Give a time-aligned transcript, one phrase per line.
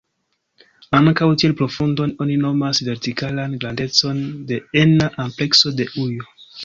[0.99, 6.33] Ankaŭ kiel profundon oni nomas vertikalan grandecon de ena amplekso de ujo.